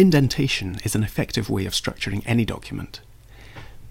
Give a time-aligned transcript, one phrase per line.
[0.00, 3.02] Indentation is an effective way of structuring any document.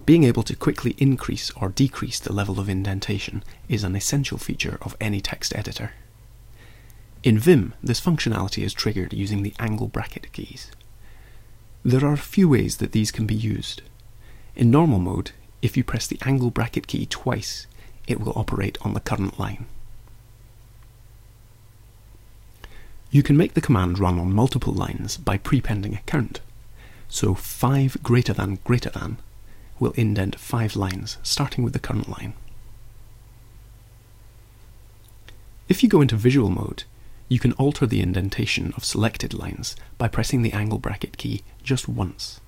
[0.06, 4.76] Being able to quickly increase or decrease the level of indentation is an essential feature
[4.82, 5.92] of any text editor.
[7.22, 10.72] In Vim, this functionality is triggered using the angle bracket keys.
[11.84, 13.82] There are a few ways that these can be used.
[14.56, 15.30] In normal mode,
[15.62, 17.68] if you press the angle bracket key twice,
[18.08, 19.66] it will operate on the current line.
[23.10, 26.40] You can make the command run on multiple lines by prepending a count.
[27.08, 29.18] So 5 greater than greater than
[29.80, 32.34] will indent 5 lines, starting with the current line.
[35.68, 36.84] If you go into visual mode,
[37.28, 41.88] you can alter the indentation of selected lines by pressing the angle bracket key just
[41.88, 42.40] once.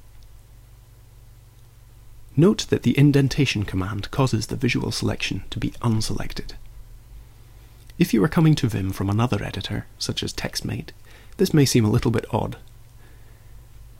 [2.36, 6.54] Note that the indentation command causes the visual selection to be unselected.
[7.98, 10.90] If you are coming to Vim from another editor, such as TextMate,
[11.36, 12.56] this may seem a little bit odd.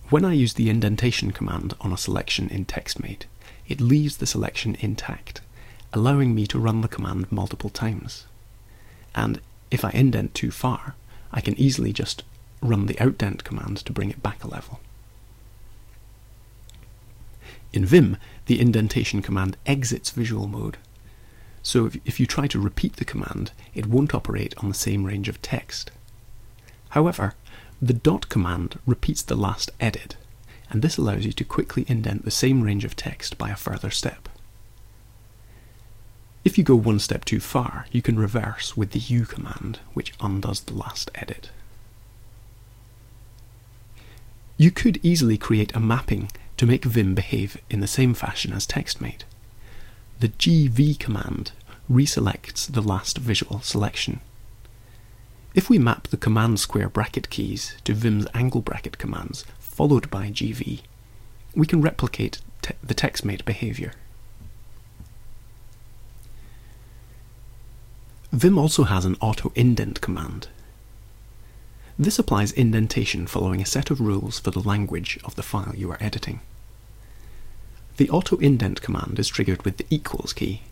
[0.08, 3.24] When I use the indentation command on a selection in TextMate,
[3.68, 5.40] it leaves the selection intact,
[5.92, 8.26] allowing me to run the command multiple times.
[9.14, 10.94] And if I indent too far,
[11.30, 12.24] I can easily just
[12.62, 14.80] run the outdent command to bring it back a level.
[17.72, 20.76] In Vim, the indentation command exits visual mode.
[21.62, 25.04] So if, if, you try to repeat the command, it won't operate on the same
[25.04, 25.90] range of text.
[26.90, 27.34] However,
[27.80, 30.16] the dot command repeats the last edit,
[30.70, 33.90] and this allows you to quickly indent the same range of text by a further
[33.90, 34.28] step.
[36.44, 40.14] If you go one step too far, you can reverse with the U command, which
[40.20, 41.50] undoes the last edit.
[44.56, 48.66] You could easily create a mapping to make Vim behave in the same fashion as
[48.66, 49.22] TextMate.
[50.22, 51.50] The gv command
[51.90, 54.20] reselects the last visual selection.
[55.52, 60.30] If we map the command square bracket keys to Vim's angle bracket commands, followed by
[60.30, 60.82] gv,
[61.56, 63.94] we can replicate te the TextMate behavior.
[68.30, 70.46] Vim also has an auto-indent command.
[71.98, 75.90] This applies indentation following a set of rules for the language of the file you
[75.90, 76.38] are editing.
[77.98, 80.62] The auto-indent command is triggered with the equals key.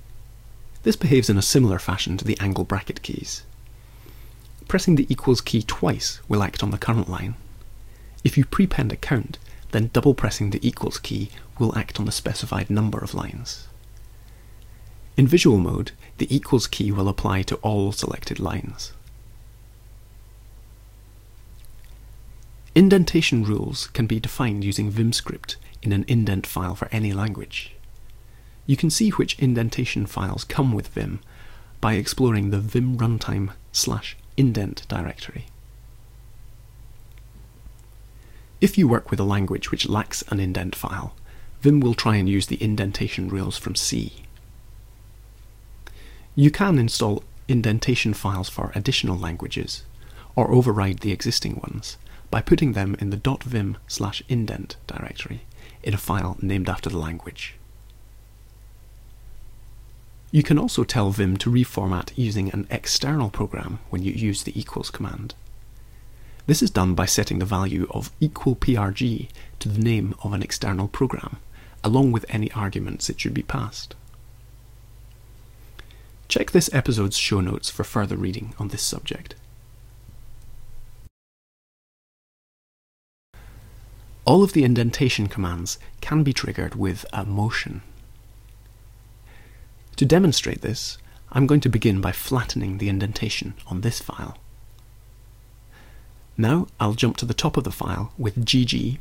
[0.83, 3.43] This behaves in a similar fashion to the angle bracket keys.
[4.69, 7.35] Pressing the equals key twice will act on the current line.
[8.25, 9.39] If you prepend a count,
[9.73, 13.69] then double pressing the equals key will act on the specified number of lines.
[15.17, 18.93] In visual mode, the equals key will apply to all selected lines.
[22.75, 27.75] Indentation rules can be defined using VimScript in an indent file for any language.
[28.67, 31.21] You can see which indentation files come with Vim
[31.81, 35.47] by exploring the vim runtime slash indent directory.
[38.61, 41.15] If you work with a language which lacks an indent file,
[41.63, 44.23] Vim will try and use the indentation rules from C.
[46.37, 49.83] You can install indentation files for additional languages,
[50.37, 51.97] or override the existing ones,
[52.31, 55.43] by putting them in the .vim slash indent directory
[55.83, 57.55] in a file named after the language.
[60.31, 64.59] You can also tell Vim to reformat using an external program when you use the
[64.59, 65.35] equals command.
[66.47, 70.43] This is done by setting the value of equal PRG to the name of an
[70.43, 71.39] external program,
[71.83, 73.97] along with any arguments it should be passed.
[76.29, 79.35] Check this episode's show notes for further reading on this subject.
[84.25, 87.83] All of the indentation commands can be triggered with a motion.
[89.97, 90.99] To demonstrate this,
[91.33, 94.39] I'm going to begin by flattening the indentation on this file.
[96.37, 98.99] Now I'll jump to the top of the file with gg,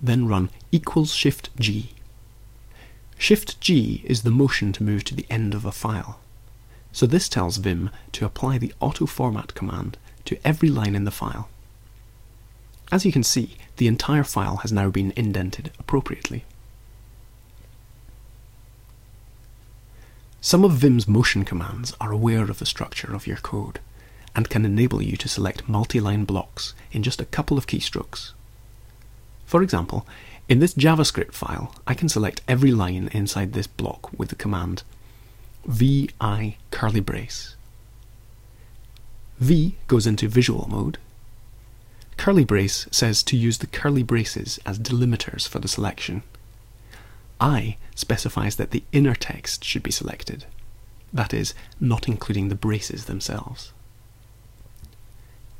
[0.00, 1.90] then run equals shift g
[3.22, 6.18] Shift G is the motion to move to the end of a file.
[6.90, 11.12] So this tells Vim to apply the auto format command to every line in the
[11.12, 11.48] file.
[12.92, 16.44] As you can see, the entire file has now been indented appropriately.
[20.42, 23.80] Some of Vim's motion commands are aware of the structure of your code
[24.36, 28.32] and can enable you to select multi-line blocks in just a couple of keystrokes.
[29.46, 30.06] For example,
[30.48, 34.82] in this JavaScript file, I can select every line inside this block with the command
[35.64, 36.10] vi
[36.70, 37.56] curly brace.
[39.38, 40.98] V goes into visual mode.
[42.22, 46.22] Curly brace says to use the curly braces as delimiters for the selection.
[47.40, 50.44] I specifies that the inner text should be selected,
[51.12, 53.72] that is, not including the braces themselves.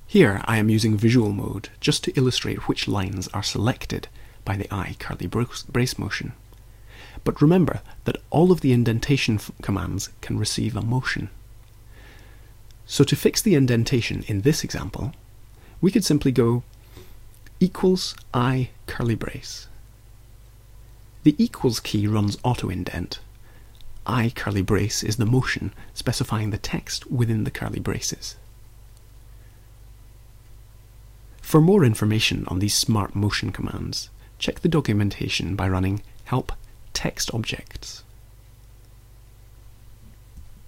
[0.07, 4.07] Here I am using visual mode just to illustrate which lines are selected
[4.45, 6.33] by the I curly brace motion.
[7.25, 11.29] But remember that all of the indentation commands can receive a motion.
[12.87, 15.13] So to fix the indentation in this example,
[15.83, 16.63] we could simply go
[17.61, 19.67] equals I curly brace.
[21.25, 23.19] The equals key runs auto indent.
[24.07, 28.37] I curly brace is the motion specifying the text within the curly braces.
[31.41, 34.09] For more information on these smart motion commands,
[34.39, 36.53] check the documentation by running help
[36.95, 38.03] text objects.